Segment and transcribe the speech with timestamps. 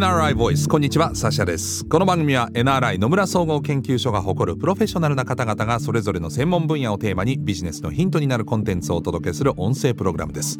[0.00, 0.66] NRI ボイス。
[0.66, 1.84] こんにちはサシャです。
[1.84, 10.58] この番組は NRI 野村総合研究所が誇るプロフェッショナルな方々がそれぞれの専門分野をテーマにビジネスのヒントになるコンテンツをお届けする音声プログラムです。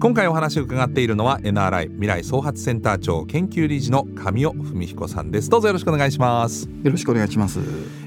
[0.00, 5.48] 今回お話を伺っているのは NRI 未来創発センター長研究理事の神尾文彦さんです。
[5.48, 6.68] どうぞよろしくお願いします。
[6.82, 7.60] よろしくお願いします。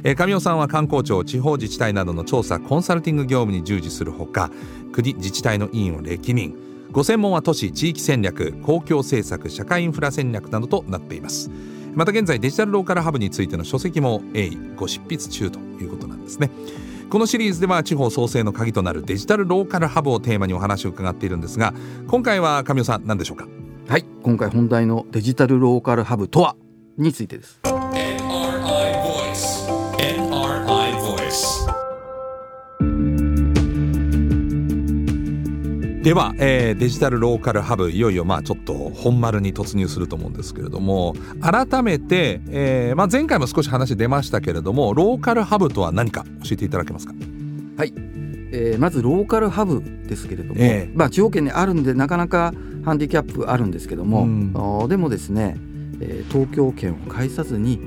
[0.03, 4.51] えー神尾さんは観光庁地方自治体などの調査コンサルティング業務に従事するほか
[4.91, 11.49] 国自治体の委員を歴任ご専門は都市地域戦略公共政策社会インフラ戦略などとなっています。
[11.95, 16.51] また現在デジタルローカルハブについての書籍も鋭意ご執筆中ということなんですね。
[17.09, 21.73] このシリーズでは地方創生の鍵となるデジタルローカルハブをテーマにお話を伺っているんですが
[22.07, 23.47] 今回は神尾さん何でしょうか？
[23.87, 26.55] はい今回本題のデジタルローカルハブとは？
[26.97, 27.59] についてです。
[36.03, 47.13] では、えーデジタルローカルハブいよいよまあちょっと本丸に突入すると思うんですけれども改めて、えーまあ、前回も少し話出ましたけれどもローカルハブとは何か教えていただけますか？
[47.77, 47.93] はい、
[48.51, 50.91] えーまずローカルハブですけれども、ええ。
[50.93, 54.89] まあ地方圏にあるんでなかなかハンディキャップあるんですけども、うん。
[54.89, 55.55] でもですね、
[56.01, 57.79] えー東京圏を介さずに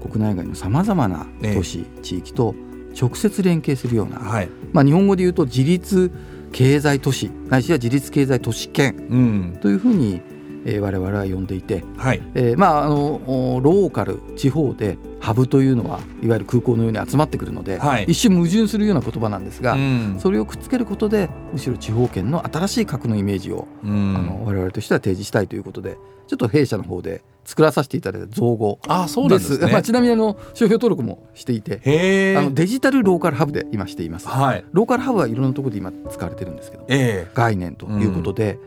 [0.00, 2.54] 国内外のさまざまな都市、地域と
[2.98, 6.10] 直接連携するような、はい、まあ、日本語で言うと自立
[6.52, 9.58] 経済都市ないしは自立経済都市圏うん。
[9.60, 10.20] というふうに、
[10.64, 12.22] えー我々は呼んでいて、はい。
[12.34, 13.20] えーまああの
[13.56, 18.04] おローカル地方でハブというのはいわゆる空港のように集まってくるので、はい。
[18.08, 20.16] 一瞬矛盾するような言葉なんですが、うん。
[20.18, 24.16] それをくっつけることでむしろ地方圏の新しい核のイメージを、うん。
[24.16, 29.66] あの我々としては提示したいということでちょっと弊社の方で作らさせていただいた造語あそうなんですね。
[29.72, 34.26] まあ、ちなみにあの商標登録もしていてあのデジタルローカルハブで今しています。
[34.26, 34.64] はい。
[34.72, 38.58] ローカルハブはいろんなところで今使われてるんですけどえ概念ということで、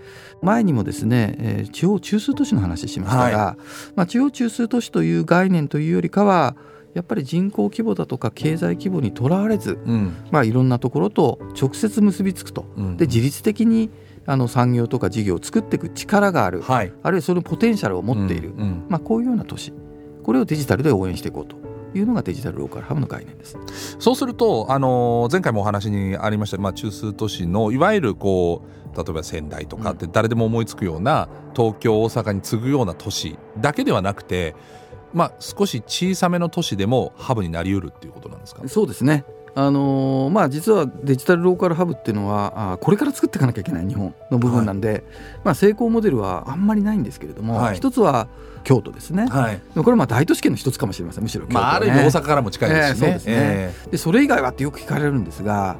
[0.41, 3.57] 前にもですね、えー地方中数都市の話しましたが、
[3.95, 6.44] まあ、地方中数都市という概念というよりかは
[6.93, 10.13] やっぱり人口規模だとか経済規模にとらわれず、えうん。
[10.31, 12.65] まあ、いろんなところと直接結びつくと。
[12.77, 12.97] うん。
[12.97, 13.89] で自律的に
[14.25, 16.61] あの産業とか事業を作っていく力がある。
[16.61, 16.93] はい。
[17.03, 18.85] あるいはそのポテンシャルを持っている、うんうん。
[18.87, 19.73] まあ、こういうような都市。
[20.23, 21.57] これをデジタルで応援していこうと
[21.95, 23.57] いうのがデジタルローカルハブの概念です。
[23.99, 34.55] そうすると、あのー前回もお話にありました、まあ、中枢都市のいわゆるこう例えば仙台とかって誰でも思いつくような、東京大阪に次ぐような都市だけではなくて、
[35.15, 38.61] まあ、少し小さめの都市でもハブになりうるっていうことなんですか？
[38.67, 39.25] そうですね。
[39.57, 45.05] あのーまあ、実はデジタルローカルハブっていうのはあーこれから作っていかなきゃいけない日本の部分なんで、
[45.45, 47.77] まあ、成功モデルはあんまりないんですけれども、はい。
[47.77, 48.27] 一つは
[48.65, 49.61] 京都ですね、はい。
[49.73, 53.07] これはまあ大都市圏の一つかもしれませんむしろ京都まあ、はね、ある意味大阪からも近いですしね。
[53.07, 53.91] ええそうですね。
[53.91, 55.77] でそれ以外はってよく聞かれるんですが、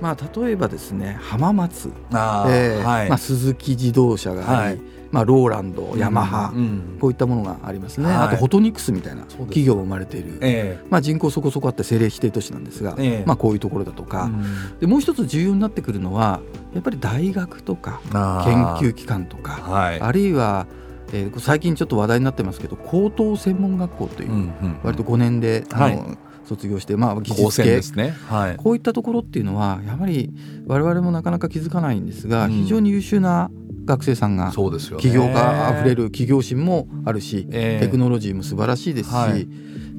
[0.00, 3.08] まあ、例えばですね浜松、あーえーはい。
[3.10, 6.52] まあ、鈴木自動車があり、はいまあ、ローランドヤマハ、
[7.00, 8.16] こういったものがありますね、はい。
[8.16, 13.24] あとフォトニクスみたいなす企業も生まれている、えまあ、人口そこそこあって政令指定都市なんですが、ええ。
[13.26, 14.78] まあ、こういうところだとえか、うん。
[14.80, 16.40] でもう一つ重要になってくるのは
[16.74, 20.00] やっぱり大学とかあ研ー究機関とかはい。
[20.00, 20.66] あるいは、
[21.12, 24.52] えー最近ちょっと話題になってますけど高等専門学校という、
[24.82, 26.18] 割と5年で、あのはい
[26.48, 28.14] 卒業して、まあ、技高術系専ですね。
[28.28, 28.56] はい。
[28.56, 30.30] こういったところっていうのはやはり
[30.66, 33.50] 我々もなかなか気づかないんですが、うん非常に優秀な
[33.84, 35.02] 学生さんがそうですよね。
[35.02, 39.48] 起業家あふれる企業心もあるし、ええテクノロジーも素晴らしいですし、はい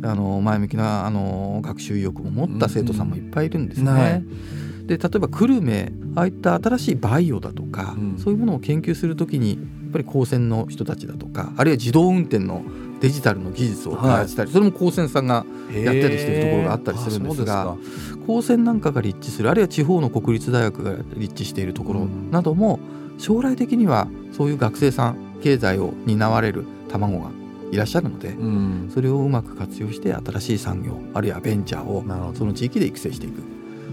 [0.01, 3.91] あの前向きなあの学習意欲も持った生徒さんもいっぱいいるんですね。
[3.91, 4.23] うんはい
[4.89, 9.55] で例えば久留米ああいった新しいバイオだとか、うんそういうものを研究するときにや
[9.89, 12.63] っぱり高専の人たちだとかあるいは自動運転の
[12.99, 17.77] デジタルの技術を開発したり、それも高専さんがやったりしてるところがあったりするんですが
[18.27, 22.31] 高専なんかが立地するあるいは地方の国立大学が立地しているところうん。
[22.31, 22.79] なども
[23.17, 27.31] 将来的にはそういう学生さん経済を担われる卵が
[27.71, 28.35] いらっしゃるので
[28.93, 32.03] それをうまく活用して新しい産業あるいはベンチャーを
[32.35, 33.41] その地域で育成していく、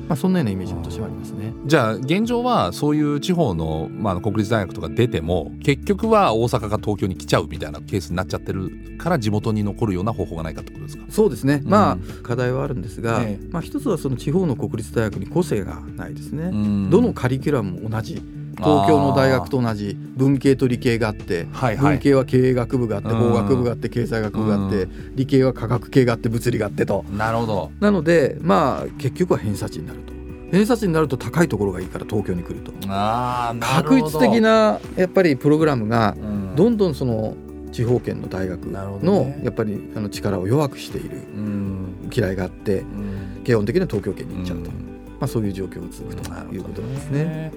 [0.09, 1.53] まあ、そんなようなイメージの年はありますね。
[1.67, 11.05] じゃあ現状はそういう地方の、まあ、国立大学とか出ても結局は大阪が東京に来ちゃうみたいなケースになっちゃってるから地元に残るような方法がないかってことですか？
[11.11, 11.71] そうですね、うん。
[11.71, 13.49] まあ課題はあるんですが、ええ。
[13.51, 16.91] まあ、一つはその地方の国立大学に個性がないですね、うん。
[16.91, 18.23] どのカリキュラムも同じ
[18.57, 21.97] 東京の大学と同じ文系と理系があって、はいはい。
[21.97, 23.17] 文系は経営学部があってうん。
[23.17, 27.05] 法学部があって経済学部があって、う理系は科学系があって物理があってと。
[27.17, 27.71] なるほど。
[27.81, 30.13] なのでまあ結局は偏差値になると。
[30.53, 32.73] 偏差値になると高いところがいいから東京に来ると。
[32.89, 36.57] ある確率的なやっぱりプログラムがうん。
[36.57, 37.37] どんどんその
[37.73, 39.41] 地方圏の大学のね。
[39.45, 42.11] やっぱりあの力を弱くしているうん。
[42.15, 43.43] 嫌いがあってうん。
[43.45, 44.86] 基本的には東京圏に行っちゃうと、うん
[45.21, 47.53] まあ、そういう状況が続くということなんですね。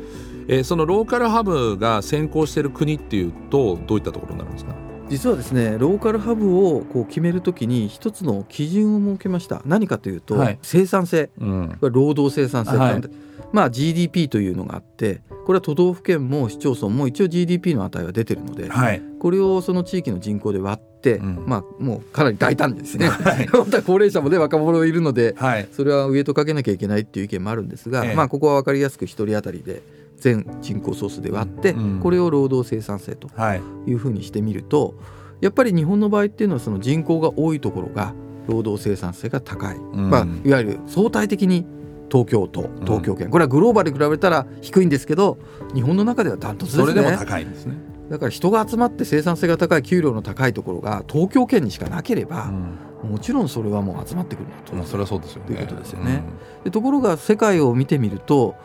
[0.48, 4.74] えーそのローカルハブが先行している国っていうとどういったところになるんですか？
[5.08, 9.62] 実はですねローカルハブをこう決めるときに一つの基準を設けました。
[9.66, 10.60] 何かというと、はい。
[10.64, 11.30] 生産性。
[11.40, 11.78] うん。
[11.82, 12.92] 労働生産性はい。
[12.94, 13.10] なんで
[13.54, 19.02] まあ GDP というのがあってこれは都道府県も市町村も一応 GDP の値は出てるので、はい。
[19.20, 21.44] これをその地域の人口で割って、うん。
[21.46, 23.48] まあもうかなり大胆にですね、 はい。
[23.52, 25.68] 本当は高齢者もね若者いるのではい。
[25.72, 28.16] それはウエイトかけなきゃいけないっていう意見もあるんですが、ええ。
[28.16, 29.82] まあここは分かりやすく1人当たりで
[30.18, 32.00] 全人口総数で割って、うん。
[32.02, 33.62] これを労働生産性とはい。
[33.88, 34.96] いうふうにしてみると
[35.42, 38.14] やっぱり日本の場合っていうのはその人口が多いところが
[38.48, 40.10] 労働生産性が高い、ん。
[40.10, 41.66] まあ、いわゆる相対的に
[42.12, 45.38] 東京都東京圏、これはグローバルに比べたら低いんですけど
[45.76, 46.94] 日本の中ではダントツですね。
[46.94, 47.76] それでも高いんですね、
[48.10, 52.52] だから人が集まって生産性が高い給料の高いところが東京圏にしかなければ、
[53.04, 55.48] もちろんそれはもう集まってくるなとまあそれはそうですよね。
[55.48, 56.24] ということですよね。
[56.64, 58.56] でところが世界を見てみると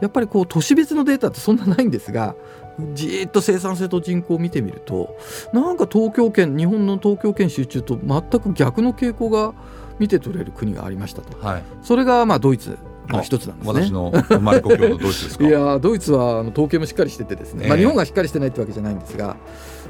[0.00, 2.34] やっぱりこう都市別のデータってそんなないんですが
[2.94, 5.16] じーっと生産性と人口を見てみると
[5.52, 9.54] なんか東京圏日本の東京圏集中と全く逆の傾向が
[9.98, 11.36] 見て取れる国がありましたと。
[11.36, 11.62] うんはい。
[11.82, 12.78] それがまあドイツ
[13.12, 13.80] の一つなんですね。
[13.82, 15.46] 私の生まれ故郷のドイツですか？
[15.46, 17.80] いやードイツはあの統計もしっかりしててですね、まあ、え。
[17.80, 19.36] え日本がしっかりしてないってわけじゃないんですが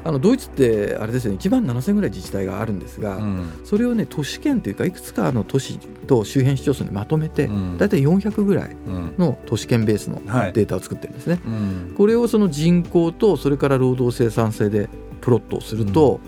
[0.03, 1.37] あのドイツってあれですよね。
[1.39, 3.49] 1万7000ぐらい自治体があるんですが、うん。
[3.63, 5.77] それをね都市圏というかいくつかの都市
[6.07, 7.77] と周辺市町村にまとめて、うん。
[7.77, 9.13] 大体400ぐらいうん。
[9.19, 10.53] の都市圏ベースのはい。
[10.53, 11.39] データを作ってるんですね。
[11.45, 11.93] うん。
[11.95, 14.89] これをその人口とそれから労働生産性で
[15.21, 16.19] プロットをすると、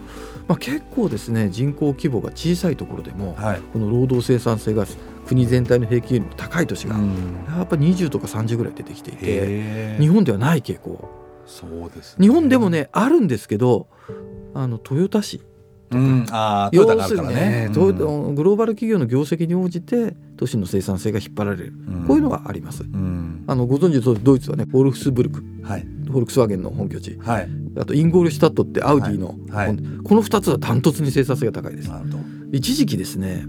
[0.47, 3.61] まあ、結構ですね人口規模が小さいところでもはい。
[3.73, 4.85] この労働生産性が
[5.25, 7.45] 国全体の平均よりも高い都市がうん。
[7.47, 11.09] やっぱ20とか30ぐらい出てきていて日本ではない傾向。
[11.45, 12.25] そうですね。
[12.25, 13.87] 日本でもねあるんですけど
[14.53, 15.41] あのトヨタ市
[15.91, 16.25] うん。
[16.31, 17.25] あ要するに
[18.35, 21.73] グローバル企業の業績に応じて都市の生産性が引っ張られる。
[21.87, 22.07] うん。
[22.07, 22.83] こういうのがあります。
[22.83, 23.43] うん。
[23.47, 25.43] あのご存知のドイツはねウォルフスブルク。
[25.63, 25.81] はい。
[25.81, 27.17] フォルクスワーゲンの本拠地。
[27.17, 27.49] はい。
[27.77, 29.67] あとインゴールシュタットってアウディの、はい。
[29.67, 29.77] はい。
[30.03, 31.89] この2つはダントツに生産性が高いです。
[31.89, 32.19] なるほ
[32.53, 33.47] 一時期ですね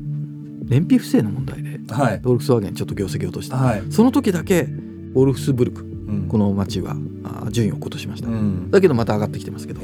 [0.69, 2.21] 燃費不正の問題でどはい。
[2.21, 3.83] フォルクスワーゲンちょっと業績を落とした、はい。
[3.91, 6.29] その時だけウォルフスブルクうん。
[6.29, 8.71] この町はあ順位を落としました、うん。
[8.71, 9.81] だけどまた上がってきてますけど。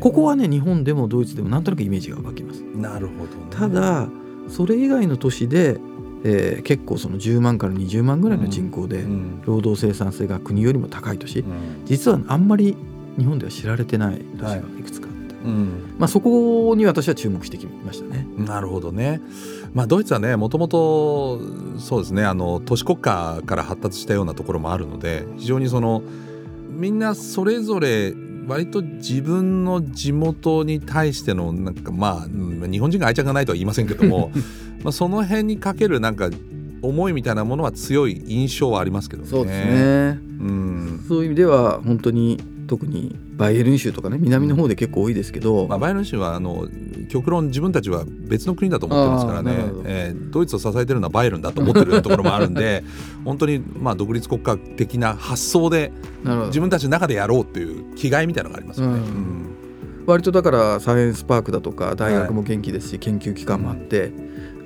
[0.00, 2.62] ここはね日本でもドイツでもなんとなくイメージが湧きます。
[2.62, 3.46] なるほどね。
[3.50, 4.08] ただ
[4.48, 5.78] それ以外の都市で、
[6.24, 9.42] えー結構その10万から20万ぐらいの人口でうん。
[9.44, 11.40] 労働生産性が国よりも高い都市。
[11.40, 11.84] うん。
[11.84, 12.76] 実はあんまり
[13.18, 14.60] 日本では知られてない都市がい。
[14.82, 15.07] くつか
[15.44, 18.26] うんまあ、そこに私は注目してきましたね。
[18.36, 19.20] なるほどね。
[19.74, 21.40] まあドイツはねもともと
[21.78, 26.02] そうですねあの都市国家から発達したようなところもあるので非常にその
[26.70, 28.14] みんなそれぞれ
[28.46, 34.32] 割と自分の地元に対してのなんかまあうん日本人が愛着がないとは言いませんけども
[34.82, 36.30] まあその辺にかけるなんか
[36.80, 39.28] 思いみたいなものは強い印象はありますけどね。
[39.28, 42.38] そうですねうんそういう意味では本当に
[42.68, 46.68] 特にバイエルン州とかね南の方で結構多いですけど、まあ、バイエルン州はあの
[47.08, 49.52] 極論自分たちは別の国だと思ってますからね。
[49.84, 52.84] えードイツを支えてるのはバイエルンだと思ってるところもあるんで
[53.24, 55.90] 本当にまあ独立国家的な発想で
[56.46, 58.94] 自分たちの中でやろうっていう気概みたいなのがありますよね。
[58.94, 59.58] うん。
[60.06, 64.12] 割とだからサイエンスパークだとか大学も元気ですし、研究機関もあって、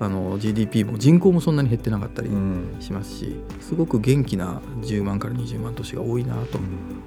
[0.04, 6.58] あの GDP も人口もそんなに減ってなかったりうんうんしますしすごく元気な10万から20万都市が多いなと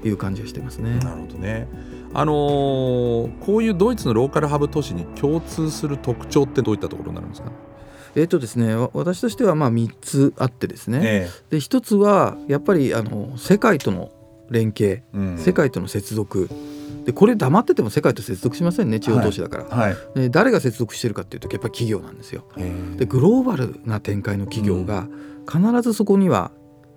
[0.07, 0.97] いう感じがしてますね。
[0.99, 1.67] なるほどね。
[2.13, 7.51] あのーこういうドイツのローカルハブ都市に共通する特徴ってどういったところになるんですか、
[8.15, 14.11] えっとですねわ私としてはまあ3つあってですね、えで1つはやっぱりあの世界との
[14.49, 15.37] 連携えうん。
[15.37, 16.49] 世界との接続
[17.05, 18.99] でこれ黙ってても世界と接続しませんね。
[18.99, 22.45] 地方都市だから、はい、で誰が接続してるかっていうとやっぱり企業なんですよ。
[22.57, 25.07] ええでグローバルな展開の企業が
[25.47, 26.51] 必ずそこには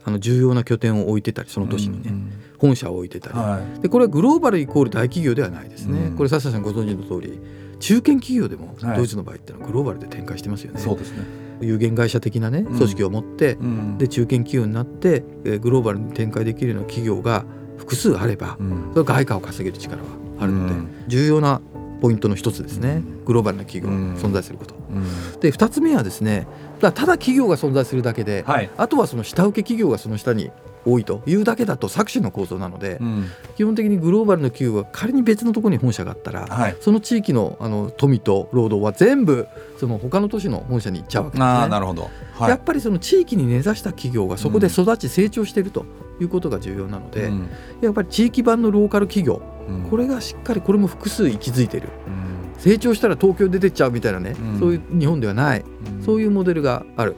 [0.04, 3.82] あの重要な拠点を置いてたりその都市にね、うん本社を置いてたり、はい。
[3.82, 6.16] でこれはグローバルイコール大企業ではないですね、うん。
[6.16, 7.40] これ笹さんご存知の通り
[7.78, 8.96] 中堅企業でもはい。
[8.96, 11.24] ドイツの場合ってのはグローバルで展開してますよね、そうですね。
[11.60, 12.76] 有限会社的なねうん。
[12.76, 13.96] 組織を持って、うん。
[13.98, 17.44] で中堅企業になって、えーグローバルに展開できるような企業が
[17.78, 18.88] 複数あれば、うん。
[18.90, 20.08] それは外貨を稼げる力は
[20.40, 21.04] あるので、うん。
[21.08, 21.61] 重要な
[22.00, 23.02] ポイントの一つですね。
[23.25, 24.14] グローバルな企業うん。
[24.14, 24.75] が存在すること。
[24.75, 25.40] うん。
[25.40, 26.47] で2つ目はですね
[26.80, 28.70] ただ企業が存在するだけで、はい。
[28.76, 30.50] あとはその下請け企業がその下に
[30.88, 33.26] 多いというだけだと搾取の構造なので、うん。
[33.57, 36.76] 基本的にグローバルの企業が仮に別のところに本社があったら、はい。
[36.80, 39.47] その地域のあの富と労働は全部
[39.78, 41.47] その他の都市の本社に行っちゃうわけですね。
[41.47, 42.11] ああなるほど。
[42.35, 42.50] はい。
[42.50, 45.85] やっぱりその地域に根ざした企業がそこで育ち成長していると
[46.21, 47.49] いうことが重要なので、うん。
[47.80, 49.90] やっぱり地域版のローカル企業うん。
[49.90, 51.88] これがしっかりこれも複数息づいている。
[52.07, 52.61] うん。
[52.61, 54.59] 成長したら東京出てっちゃうみたいなね、うん。
[54.59, 55.64] そういう日本ではない。
[56.04, 57.16] そういうモデルがある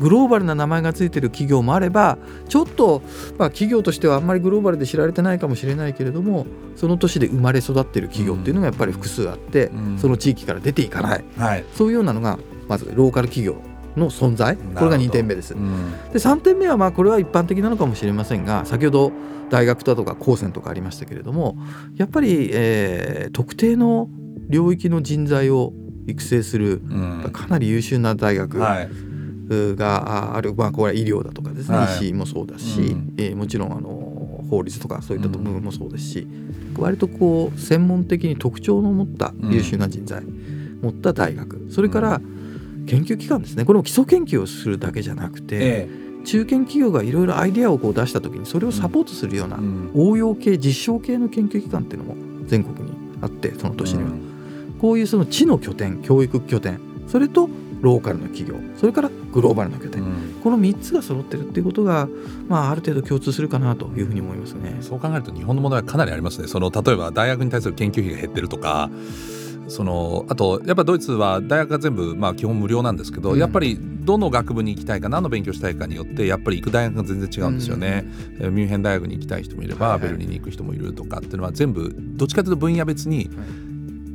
[0.00, 3.02] グローバルな名前がついてる企業もあればちょっと、
[3.38, 6.46] まあ、企業としてはあんまりグローバルで知られてないかもしれないけれども
[6.76, 9.98] その都市で生まれ育ってる企業っていうのがやっぱり複数あって、うん。
[9.98, 11.24] その地域から出ていかない。
[11.38, 11.64] はい。
[11.74, 13.56] そういうようなのがまずローカル企業
[13.96, 14.56] の存在。
[14.56, 15.54] これが2点目です。
[15.54, 15.92] うん。
[16.12, 19.12] で3点目はまあこれは一般的なのかもしれませんが先ほど
[19.50, 21.56] 大学だとか高専とかありましたけれども
[21.96, 24.08] やっぱり、えー特定の
[24.48, 25.72] 領域の人材を
[26.06, 27.30] 育成するうん。
[27.32, 29.13] かなり優秀な大学はい
[29.48, 31.94] がある、まあ、これは医療だとかですね、はい。
[31.96, 33.14] 医師もそうだし、うん。
[33.16, 36.26] えーもちろんあの法律とかそういった部分もそうですし、
[36.78, 40.22] 割とこう専門的に特徴の持った優秀な人材、
[40.82, 42.20] 持った大学それから
[42.86, 43.64] 研究機関ですね。
[43.64, 45.88] これも基礎研究をするだけじゃなくて、え
[46.24, 49.90] 中堅企業がいろいろアイデアをこう出した時にそれをサポートするようなえうん。
[49.94, 54.10] 応用系実証系の研究機関っていうのも全国にあってその年には、
[54.80, 57.48] こういうその地の拠点教育拠点それと
[57.84, 62.06] ローカルの企業それからグローバルな拠点、うんこの3つが揃ってるっていうことが、
[62.48, 64.76] まあ、ある程度共通するかなというふうに思いますね。
[64.82, 66.48] そう考えると日本の問題はかなりありますね。
[66.48, 68.90] その例えば大学に対する研究費が減ってるとか。
[69.66, 78.04] そのあとやっぱドイツは大学が全部まあ基本無料なんですけど、うんやっぱりどの学部に行きたいか何の勉強したいかによってやっぱり行く大学が全然違うんですよね、
[78.38, 83.30] えーミュンヘン大学に行きたい人もいれば、はいはいベルリンに行く人もいるとかっていうのは全部どっちかというと分野別に、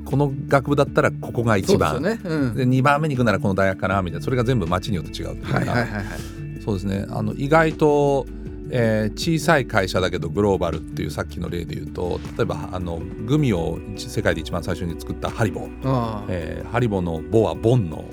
[0.10, 2.02] この学部だったらここが一番。
[2.02, 2.22] でね。
[2.24, 2.56] うん。
[2.56, 4.26] で2番目に行くならこの大学かなみたいな。
[4.26, 6.62] それが全部町によって違うっていうか、はいはいはいはい。
[6.64, 7.06] そうですね。
[7.10, 8.26] あの意外と、
[8.72, 18.06] えー小さい会社だけどグローバルっていうさっきの例で言うと例えばあのグミを世界で一番最初に作ったハリボー、あえーハリボーのボはボンの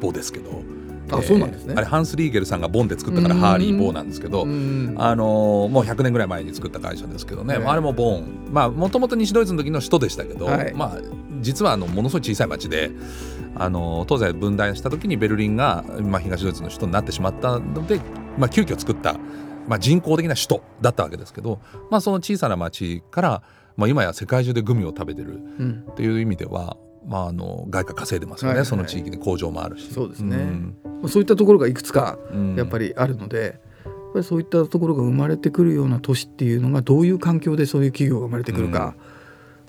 [0.00, 0.62] ボですけど。
[1.10, 1.74] あそうなんですね。
[1.76, 3.40] あれハンス・リーゲルさんがボンで作ったからうん。
[3.40, 4.30] ハーリー・ボーなんですけあ。
[4.30, 4.94] ど、うん。
[4.96, 8.48] あのーもう100年ぐらい前に作った会社ですけどね、ええあれもボン。
[8.50, 10.72] まあもともと西ドイツの時の首都でしたけど、はい。
[10.74, 10.98] まあ
[11.40, 12.90] 実はあのものすごい小さい町で、
[13.56, 18.00] あのー東西分断した時にベルリンが、まあ、東ドイツの首都になってしまったので、
[18.38, 19.14] まあ、急遽作った、
[19.66, 21.60] まあ、人工的な首都だったわけですけど、
[21.90, 23.42] まあ、その小さな町から、
[23.76, 26.76] まあ、今や世界中でグミを食べてるうんっていう意味では、
[27.06, 28.66] まあ、あの外貨稼いでますよね、はいはい。
[28.66, 29.92] その地域で工場もあるし。
[29.92, 30.36] そうですね。
[30.36, 30.76] ん。
[30.84, 32.56] まあそういったところがいくつかうん。
[32.56, 38.94] やっぱりあるので、やっぱりそういったところが生まれてくるような都市っていうのがどういう環境でそういう企業が生まれてくるか、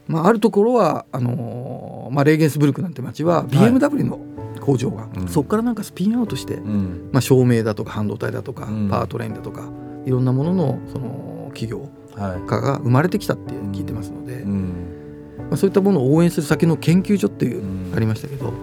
[0.08, 4.20] まあ、あるところはあのーまあ、レーゲンスブルクなんて町は BMW の
[4.62, 5.28] 工場が、うん。
[5.28, 7.10] そこからなんかスピンアウトして、うん。
[7.12, 8.90] まあ、照明だとか半導体だとか、うん。
[8.90, 9.70] パワートレインだとか
[10.06, 12.42] いろんなもののその企業はい。
[12.48, 14.74] 家が生まれてきたって聞いてますので、うん。
[15.50, 17.94] まあ、そういったものを応援する先の研究所っていううん。
[17.96, 18.54] ありましたけど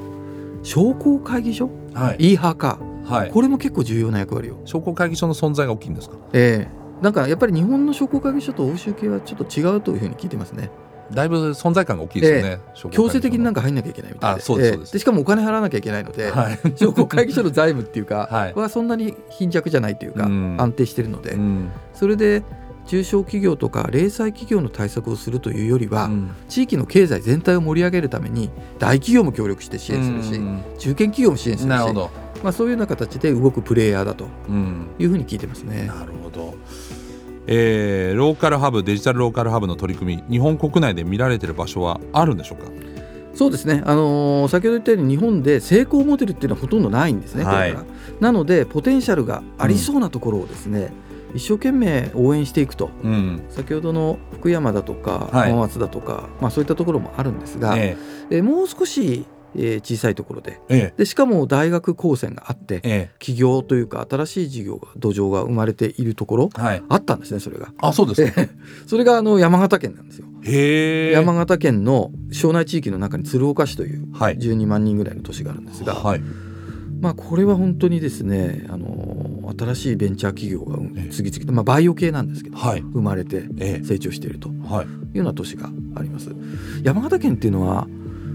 [0.62, 1.68] 商工会議所？
[1.92, 2.30] はい。
[2.30, 3.30] イーハーカはい。
[3.30, 6.16] これも結構重要な役割を、商工会議所の存在が大きいんですか？
[6.32, 6.82] ええ。
[7.02, 10.70] なんかやっぱり日本の商工会議所と欧州系はちょっと違うというふうに聞いてますね
[11.14, 14.40] だいぶ存在感が大きいですよね、商工会議所の強制的になんか入んなきゃいけないみたいで。
[14.40, 14.98] あそうですそうです。
[14.98, 16.58] しかもお金払わなきゃいけないので、はい。
[16.76, 18.54] 商工会議所の財務っていうか、はい。
[18.54, 20.56] はそんなに貧弱じゃないというか、うん。
[20.60, 21.70] 安定してるので、うん。
[21.94, 22.42] それで
[22.86, 26.30] 中小企業とか零細企業の対策をするというよりは、うん。
[26.48, 30.62] 地域の経済全体を盛り上げるために大企業も協力して支援するし、うん。
[30.78, 32.10] 中堅企業も支援するし
[32.42, 35.86] まあ、そういうような形で動くプレイヤーだとうん、いうふうに聞いてますね。
[35.86, 36.54] なるほど、
[37.46, 42.70] えーローカルハブデジタルローカルハブの取り組み日本国内で見られてる場所はあるんでしょうか？
[43.34, 47.74] そうですね、あのー先ほど言ったように日本で成功モデルっていうのはほとんどないんですね、はい。
[48.20, 50.92] なのでポテンシャルがありそうなところをですね、
[51.34, 52.90] 一生懸命応援していくと。
[53.02, 53.42] うん。
[53.48, 55.50] 先ほどの福山だとかはい。
[55.50, 57.96] 浜松だとか、まあ、そういったところもあるんですが、え
[58.28, 58.40] え。
[58.40, 59.24] ーもう少し、
[59.56, 60.60] えー小さいところで。
[60.68, 60.94] ええ。
[60.96, 63.10] でしかも大学高専があってええ。
[63.18, 66.82] 起業というか新しい事業が土壌が生まれているところえはい。
[66.88, 67.72] あったんですねそれが。
[67.78, 68.40] あそうですか。
[68.42, 68.48] で
[68.86, 70.26] それがあの山形県なんですよ。
[70.42, 71.12] へえ。
[71.12, 74.38] 山形県の庄内地域の中に鶴岡市というはい。
[74.38, 76.20] 12万人ぐらいの都市があるんですが、はい。
[77.00, 81.10] まあ、これは本当にですねあの新しいベンチャー企業がええ。
[81.10, 82.80] 次々と、まあ、バイオ系なんですけど、はい。
[82.80, 83.84] 生まれてええ。
[83.84, 84.52] 成長しているとい。
[84.56, 86.30] うはいような都市があります。
[86.84, 87.86] 山形県っていうのは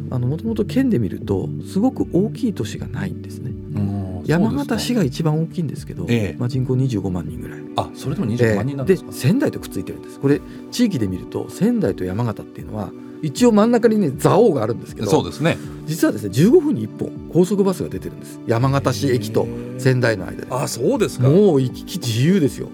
[0.09, 3.51] もともと県で見るとすごく大きい都市がないんですね。
[3.75, 6.35] うん山形市がが一番大きいんですけど、ええ。
[6.37, 7.59] まあ、人口25万人ぐらい。
[7.77, 10.19] あそれでもえ25え万人なんですか、仙台とくっついてるんです。
[10.19, 15.57] これ地域で見ると仙台と山形っていうのは一応真ん中にね蔵王があるんですけどそうですね。
[15.85, 18.39] 実はですね15分に1本高速バスが出てるんです。
[18.47, 19.47] 山形市駅と
[19.77, 20.47] 仙台の間で。
[20.49, 21.29] あそうですか。
[21.29, 22.67] もう行き来自由ですよ。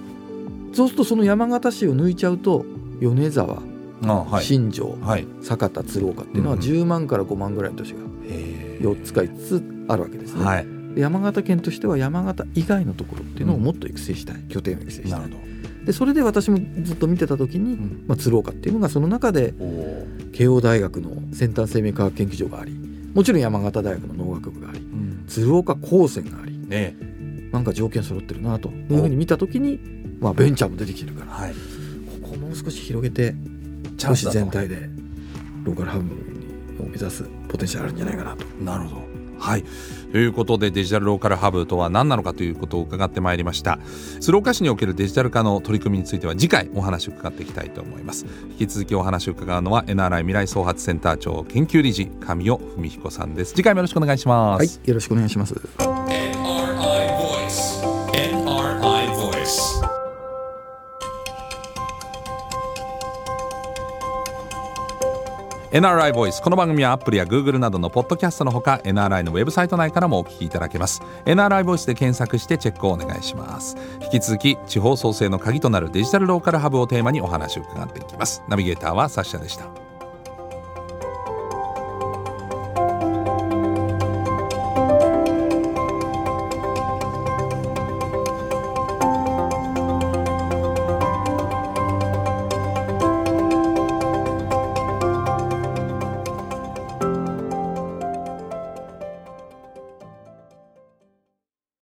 [0.74, 2.66] そうするとその山形市を抜いちゃうと
[3.00, 3.62] 米沢、
[4.42, 5.28] 新庄はい。
[5.42, 6.68] 酒田鶴岡っていうのはうんうん。
[6.68, 10.68] 10万から5万ぐらいの都市がへ4つか5つあるわけですね、はい。
[10.96, 15.32] で山形県としては山形以外のところっていうのをもっと育成したい、拠点を育成したない
[15.86, 18.04] でそれで私もずっと見てた時に、ん。
[18.08, 19.54] まあ、鶴岡っていうのがその中で
[20.32, 22.74] 慶応大学の先端生命科学研究所があり
[23.14, 25.26] もちろん山形大学の農学部がありうん。
[25.28, 26.96] 鶴岡高専がありね。
[27.52, 29.80] なんか条件揃ってるなというふうに見た時に、
[30.20, 31.54] まあ、ベンチャーも出てきてるからはい。
[32.22, 33.36] ここをもう少し広げて
[33.98, 34.90] チャンスだと都市全体で
[35.64, 38.46] ローカルハブを目指すポテンシャルあるんじゃないかなと。
[38.64, 39.14] なるほど。
[39.40, 39.64] はい。
[40.12, 43.80] ということでデジタルローカルハブとは何なのかということを伺ってまいりました。
[44.22, 48.26] 鶴岡市におけるデジタル化の取り組みについては次回お話を伺っていきたいと思います。
[48.52, 53.54] 引き続きお話を伺うのは NRI 未来創発センター長研究理事神尾文彦さんです。
[53.54, 54.60] 次回もよろしくお願いします。
[54.60, 55.56] はい、よろしくお願いします。
[65.74, 66.40] NRI ボイス。
[66.40, 71.02] この番組はアップルやグーグルなどのポッドキャストのほか NRI のウェブサイト内からもお聞きいただけます。
[71.26, 73.76] NRI ボイスで検索してチェックをお願いします。
[74.00, 78.44] 引き続き地方創生の鍵となるデジタルローカルハブをテーマにお話を伺っていきます。
[78.48, 79.66] ナビゲーターはサッシャでした。